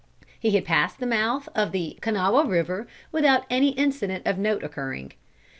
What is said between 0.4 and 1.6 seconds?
had passed the mouth